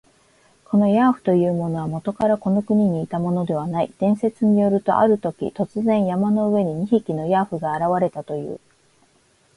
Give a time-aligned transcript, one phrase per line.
[0.65, 3.93] このヤーフというものは、もとからこの国にいたものではない。
[3.99, 8.59] 伝説によると、あるとき、突然、山の上に二匹のヤーフが現れたという。